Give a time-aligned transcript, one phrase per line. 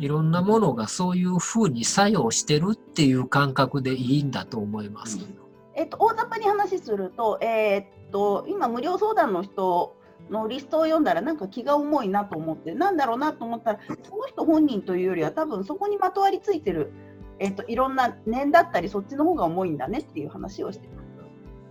[0.00, 5.30] いろんなものがそういうふうに作用してるっていう感覚でいいんだと思いますけど。
[5.74, 9.94] えっと、大雑把に話すると、えーっと、今、無料相談の人
[10.30, 16.92] のリストを読んだら、なんか気が重いなと思って、なんだろうなと思ったら、その人本人というよりは、多分そこにまとわりついてる、
[17.38, 21.10] えっと、いろんな念だったり、そっちの方が重いんだねっていう話をしてます。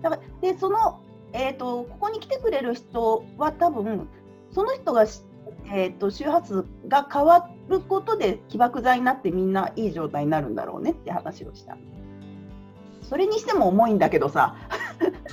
[0.02, 1.02] だからでその、
[1.34, 4.08] えーっと、ここに来てくれる人は、多分
[4.52, 11.78] その人が、えーっと、周波数が変わることで起爆剤になって、みんないい状態になるんだろうねって話をした。
[13.04, 14.56] それにしても重いんだけどさ、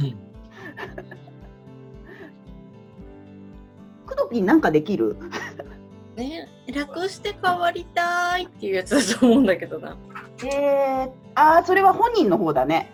[0.00, 0.16] うん
[4.06, 5.16] クドピンなんかできる？
[6.14, 9.96] ね、楽して変わりたいっていうやつだと思うんだけどな。
[10.45, 12.90] えー、あーそれは本人の方だね。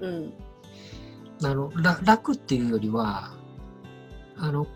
[0.00, 0.32] うん。
[1.42, 3.32] あのら楽っていうよりは
[4.36, 4.66] あの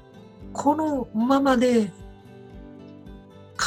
[0.53, 1.93] このままで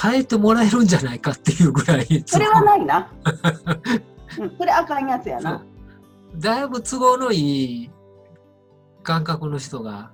[0.01, 3.11] 変えてもらえるんじゃないかっていうぐらい それはないな。
[4.39, 5.63] うん、それあかんやつやな。
[6.37, 7.91] だいぶ都合のいい
[9.03, 10.11] 感覚の人が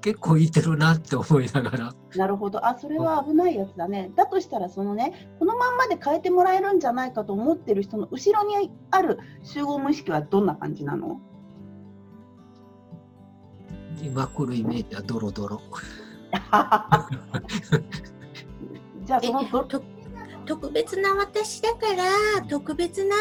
[0.00, 2.64] 結構いてるなって思いながらなるほど。
[2.64, 4.12] あ、それは危ないやつだね。
[4.14, 11.20] だとしたら、そのね、このまんまで変えてもらえるんじゃないかと思ってる人の後ろにある集合無意識はどんな感じなの？
[14.00, 15.60] 今来るイメージはドロドロ。
[19.06, 19.44] じゃあ、その
[20.44, 23.14] 特別な私だから特別な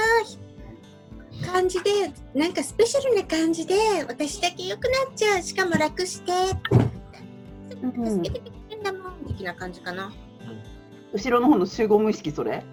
[1.52, 3.76] 感じでなんかスペシャルな感じで
[4.08, 5.42] 私だけ良くなっちゃう。
[5.42, 6.32] しかも楽して。
[7.82, 9.26] うん助けてくれるんだもん。
[9.28, 10.12] 的な感じかな。
[11.14, 12.64] 後ろの方の集合無意識、それ？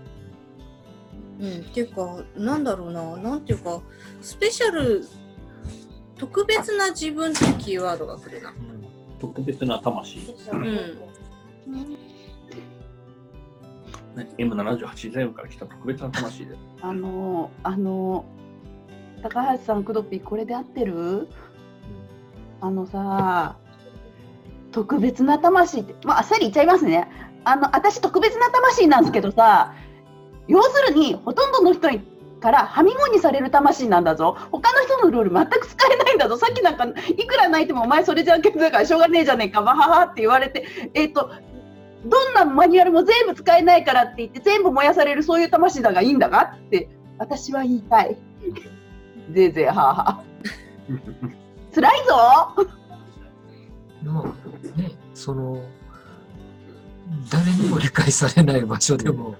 [1.41, 3.17] うん、っていうかなんだろうな。
[3.17, 3.83] なんていうか
[4.23, 5.07] スペシャル
[6.17, 8.55] 特別な自分ってキーワードが来るな。
[9.21, 10.19] 特別な魂。
[10.53, 10.99] うん。
[11.69, 12.12] M78
[15.11, 16.57] ゼロから来た特別な魂で。
[16.81, 21.29] あのー、あのー、高橋さん、クドピー、これで合ってる？
[22.61, 23.57] あのさ、
[24.71, 27.09] 特別な魂って、まあ、あっさり言っちゃいますね。
[27.45, 29.75] あの、私、特別な魂なんですけどさ、
[30.47, 31.89] 要するに、ほとんどの人
[32.41, 34.37] からはみごにされる魂なんだぞ。
[34.51, 36.37] 他の人のルール全く使えないんだぞ。
[36.37, 41.31] さっきなんか、いくら泣いても、お前それじゃんけんだからしょうがねえじゃねえか、わははって言われて、えっ、と、
[42.05, 48.17] どんなマニュアルも全部使えないからって言って、全部燃やされるそういう魂だがいいんだがって、私は言いたい。
[49.31, 50.23] ぜいぜいはあはあ。
[51.75, 52.69] 辛いぞ
[54.03, 54.35] の
[54.77, 55.63] ね、その
[57.31, 59.37] 誰にも理解されない場所でも、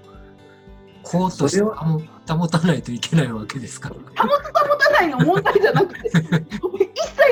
[1.03, 3.95] こうとして保保たないといけないわけですから。
[3.95, 6.11] 保つ保たないの問題じゃなくて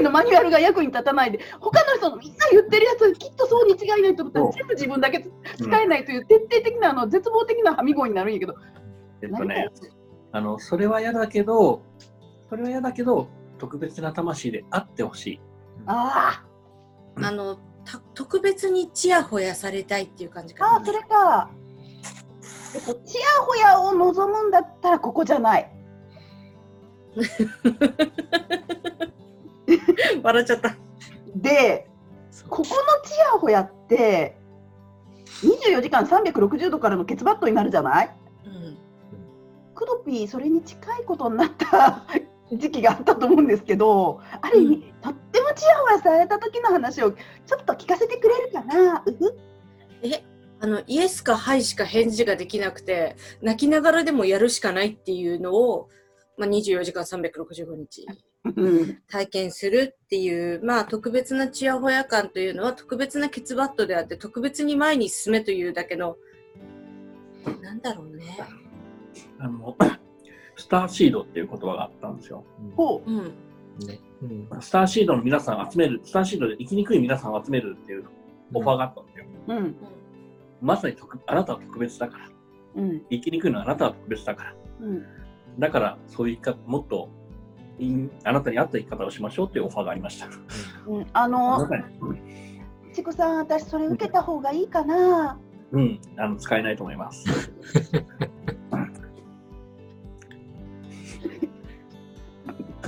[0.01, 5.25] のマニュアルが役に立たないで他の人のみんな言ってるやつはきっとそうに違いないと思ったら全部自分だけ
[5.57, 8.55] 使えないという徹底的なあの絶望的なはみごになるんやけど。
[9.21, 9.69] えっとね、
[10.31, 11.83] あの、それは嫌だけど、
[12.49, 13.27] それは嫌だけど、
[13.59, 15.41] 特別な魂であってほしい。
[15.85, 16.43] あ
[17.15, 17.25] うん。
[17.25, 20.77] あのた特別にチヤホヤされたいっていう感じーかな。
[20.77, 21.51] あーそれか。
[22.73, 25.71] えっとちやほやを望むんだったらここじゃない
[30.31, 30.75] 笑っちゃった。
[31.35, 31.87] で
[32.49, 32.65] ここの
[33.09, 34.37] ちやほやって
[35.43, 38.15] 24時間360度からのケツバットになるじゃない？
[38.45, 38.77] うん。
[39.75, 42.05] クドピーそれに近いことになった
[42.53, 49.03] 時期があったと思うんですけどある意味、とってもちやほやされた時の話をちょっと聞かせてくれるかな？
[49.05, 49.37] うふ。
[50.03, 50.23] え
[50.59, 55.89] あのイエスかハイしか返事ができなくて泣きながらでもやるしかないっていうのを、
[56.37, 58.17] まあ、24時間365日うん
[59.07, 66.17] 体験するっていう、まあ、特別なチヤホヤ感というのは特別なケツバットであって特別に前に進めというだけの
[67.61, 68.37] なんだろうね。
[69.39, 69.75] あの、
[70.55, 72.43] スターシードっていう言葉があったんですよ。
[72.75, 73.17] ほうん
[73.87, 78.05] ねうんスターシードの皆さんを集める、スターシードで生きにくい皆さんを集めるっていう
[78.53, 79.25] オファーがあったんですよ。
[79.47, 79.75] ううん
[80.61, 82.29] まさに特あなたは特別だから。
[82.75, 84.55] うん生きにくいのはあなたは特別だから。
[84.81, 85.05] うん
[85.59, 87.09] だから、そういう生き方、もっと
[88.23, 90.27] あなたに合った生き方をしましょうっていうオファーがありました。
[90.87, 91.69] うんああの
[92.93, 95.39] ちくさん私それ受けた方がいいかな
[95.71, 97.25] うん、あの使えないと思います。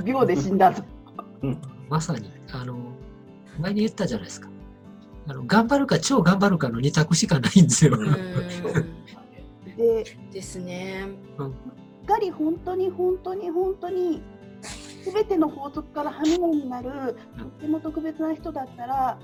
[0.04, 0.84] 秒で死んだぞ
[1.89, 2.75] まさに、あの、
[3.60, 4.50] 前に言ったじゃないですか。
[5.25, 7.98] あの頑張るか超頑張るかの二択しかないんですよ。
[7.98, 8.16] うんうん
[9.78, 11.07] でですね。
[11.38, 11.42] し
[12.04, 14.22] っかり本当に本当に本当に
[15.03, 19.17] 全ての法則からはみになるとっても特別な人だったら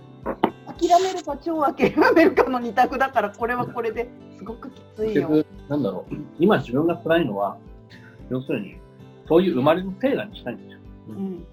[0.78, 5.46] 諦めるか超諦めるかの二択だからこれはこれですごくきついよ。
[5.68, 7.58] なんだろう、今自分が辛いのは、
[8.30, 8.78] 要するに、
[9.28, 10.80] そういう生まれのテーマにしたいんですよ。
[11.10, 11.46] うん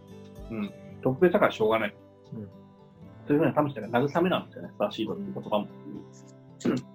[0.50, 0.70] うん。
[1.02, 1.96] 特別だからしょうがない。
[2.34, 2.48] うん
[3.26, 5.66] そういうふうに魂が慰めなんですよね、サーシードっていう言葉も。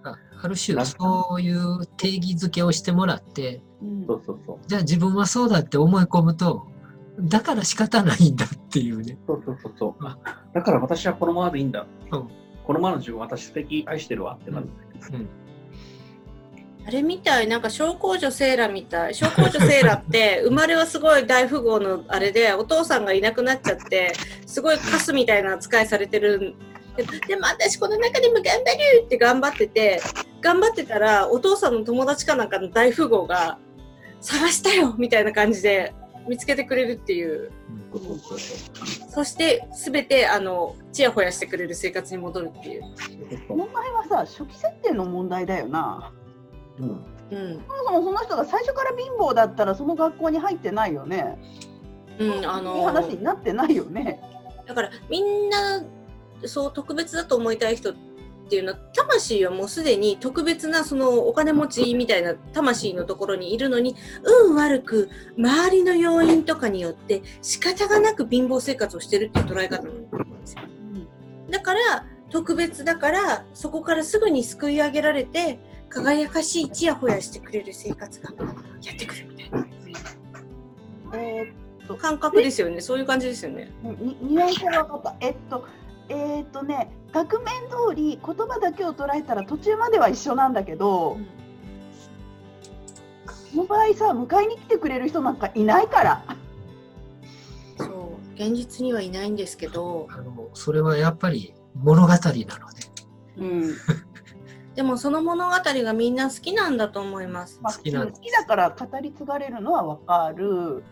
[0.03, 4.57] あある種そういう定義づけをしてもらってうんそうそうそう。
[4.65, 6.67] じゃあ自分はそうだって思い込むと
[7.23, 9.18] だから仕方ないんだっていうね。
[9.27, 10.18] そうそうそうそうあ。
[10.53, 11.85] だから私はこのままでいいんだ。
[12.12, 12.27] うん
[12.63, 14.69] このままの自分私素敵愛してるわってなる。
[15.13, 15.29] うん
[16.83, 19.13] あれみたい、なんか小公女セーラみたい。
[19.13, 24.13] 小公女セーラって、生まれはすごい大富豪のあれで、お父さんがいなくなっちゃって、
[24.47, 26.56] すごいカスみたいな扱いされてる。
[26.97, 30.01] ででも私この中でも頑張るって頑張ってて、
[30.41, 33.59] 頑張ってたら、お父さんの友達かなんかの大富豪が、
[34.19, 35.94] 探したよみたいな感じで
[36.27, 37.51] 見つけてくれるっていう。
[39.09, 42.83] そして、すべて、あの、ちやほやしてくれる生活に戻るっていう。
[43.50, 46.13] 問題はさ初期設定の問題だよな。
[46.79, 46.89] うん。
[47.31, 47.63] うん。
[47.68, 51.38] そもそもその人が最初から貧乏だったらその学校に入ってないよね。
[52.19, 54.21] うん、あのいい話になってないよね。
[54.67, 55.81] だからみんな
[56.45, 58.10] そう特別だと思いたい人って
[58.56, 63.95] いうのは魂はもうすでに特別なそのお金持ちみたいな魂のところにいるのに
[64.48, 70.62] 運悪く周りの要因とかによって仕方がなく貧乏生活をしてるっていう捉え方なんですよ
[71.50, 75.59] だから特別だからそこからすぐに救い上げられて
[75.89, 78.31] 輝かしいちやほやしてくれる生活が
[78.81, 79.68] やってくるみたいな
[81.13, 81.51] え
[81.98, 83.69] 感覚ですよねそういう感じですよね。
[83.83, 85.15] ー、にニュアンスは分かっ
[85.50, 85.62] た。
[86.11, 91.17] えっと、えーっとね、額面通り言葉だけを捉えたら途中までは一緒なんだけど、
[93.51, 96.23] その場合さ、迎えに来てくれる人なんかいないから。
[97.77, 102.45] そう現実にはいないんですけどあのそれはやっぱり物語なので。
[103.37, 103.75] うん。
[104.75, 107.59] でもその物語がみんな好きなんだと思います。
[107.61, 110.83] まあ、好きな好きだから語り継がれるのは分かる。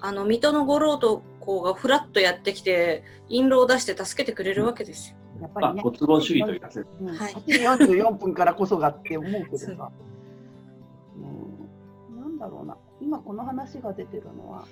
[0.00, 5.16] あの水戸の五郎と子がフラッとやってきて印籠を出して助けてくれるわけですよ。
[5.40, 5.82] まあ、やっぱりね。
[5.82, 6.86] ご都合主義というやつ。
[7.00, 9.90] うんはい8時44分からこそがって思うけどさ。
[11.16, 12.76] うん、なんだろうな。
[13.00, 14.64] 今この話が出てるのは。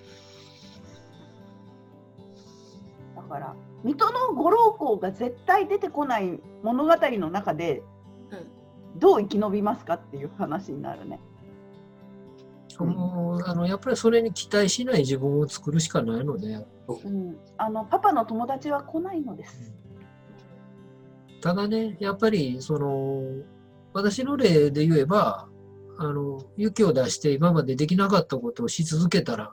[3.16, 7.82] だから、水戸の五郎公が絶対出てこない物語の中で、
[8.96, 11.20] どう生き延びますかっていう話になるね。
[12.84, 16.64] もうあのやっぱりそれに期待しない自分を作るしかないので、
[17.04, 19.72] うん、あのパパの友達は来ないのです。
[21.40, 23.22] ただね、やっぱりその
[23.92, 25.48] 私の例で言えば、
[25.98, 29.52] あの勇気を出して今までできなかったことをし続けたら、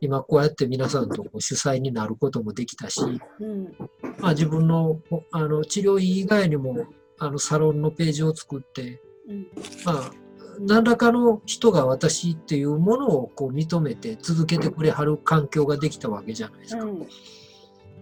[0.00, 3.00] 今こうやって皆さんと主催になることもできたし、
[3.40, 3.74] うん、
[4.18, 5.00] まあ、自分の
[5.32, 6.86] あの治療院以外にも
[7.18, 9.46] あのサロンのページを作って、うん、
[9.84, 10.10] まあ、
[10.60, 16.84] 何らかの人が私っていうものをこう認めて続けてくれはる環境ができたわけじゃないですか。
[16.84, 16.98] うん、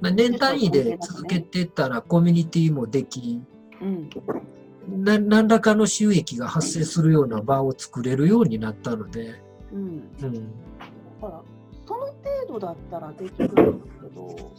[0.01, 3.43] まあ年単位で続けてたらコミュニティもでき、
[3.81, 4.11] うん、
[5.05, 9.41] な何らかの収益が発生するような場を作れるようになったので、
[9.73, 9.81] うん。
[9.81, 10.39] うん、だ
[11.21, 11.43] から
[11.87, 12.15] その程
[12.49, 14.53] 度だったらできるんですけど、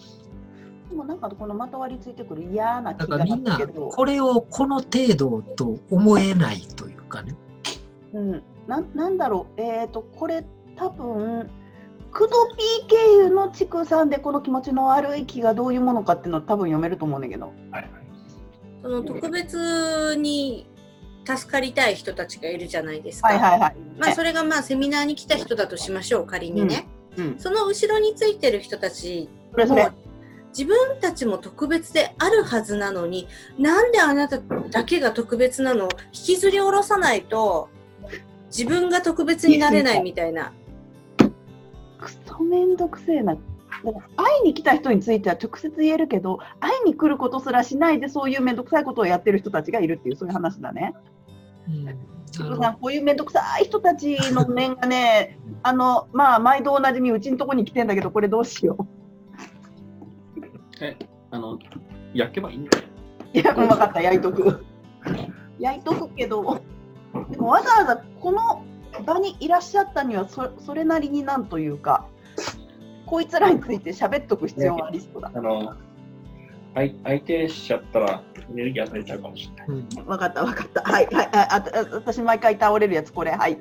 [0.90, 7.36] でもなんかこのまとわりついてくる嫌な気がだからみんなするけど、これをこの程度と思えないというかね。
[8.18, 10.44] うん、ななんだろう、えっ、とこれ
[10.76, 11.50] 多分
[12.12, 12.96] クドピー経
[13.26, 17.92] 由の畜産でこの気持ちの悪い気がどういうものかっていうのは多分読めると思うんだけど、はいはい。
[18.82, 20.68] その特別に
[21.26, 23.28] 助かりたい人たちがいるじゃないですか。
[23.28, 23.76] はいはいはい。
[24.00, 29.84] まあそれがまあセミナーに来た人だとしましょう仮にね、うん、その後ろについてる人たちそれそれ。
[29.84, 29.92] も
[30.58, 33.28] 自分たちも特別であるはずなのに
[33.60, 34.40] なんであなた
[34.72, 35.84] だけが特別なの？
[35.84, 37.70] 引きずり下ろさないと
[38.58, 40.52] 自分が特別になれないみたいな。
[42.00, 43.36] くそめんどくせえな。
[43.36, 43.40] だ
[43.94, 50.94] から会いに来た人については直接言えるけど、会いに来ることすらしないでそういうめんどくさいことをやってる人たちがいるっていうそういう話だね。
[51.68, 58.88] うんちょっとあのさこういうめんどくさい人たちの面がね、あのまあ毎度おなじみうちのとこに来てんだけどこれどうしよ
[60.82, 60.98] え、
[61.32, 61.58] あの、
[62.14, 62.86] 焼けばいいんだよ。
[63.34, 63.38] う。
[63.38, 64.66] いや分かった焼いとく。
[65.60, 66.62] 焼いとくけど、
[67.40, 68.64] わざわざこの
[69.06, 72.06] 場にいらっしゃったにはそそれなりになんというか、
[73.06, 75.32] こいつらについて喋っとく必要がありそうだ。
[75.34, 75.76] あの、
[76.74, 79.68] 相相手しちゃったらエネルギー与えちゃうかもしれない。
[79.68, 80.82] うん分かった分かった。
[80.82, 83.58] はいはいはいああ私毎回倒れるやつこれはい。